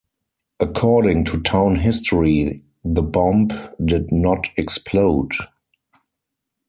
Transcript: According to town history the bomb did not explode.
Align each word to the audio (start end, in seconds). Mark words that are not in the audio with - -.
According 0.59 1.25
to 1.25 1.39
town 1.43 1.75
history 1.75 2.63
the 2.83 3.03
bomb 3.03 3.49
did 3.85 4.11
not 4.11 4.47
explode. 4.57 5.31